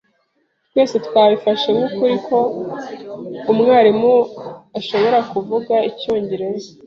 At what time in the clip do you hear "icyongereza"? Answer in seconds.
5.89-6.69